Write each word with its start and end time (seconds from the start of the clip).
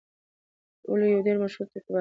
وَلُو 0.89 1.05
يو 1.13 1.21
ډير 1.25 1.35
مشهور 1.43 1.65
ټوکپار 1.71 1.79
تير 1.79 1.81
شوی 1.83 1.89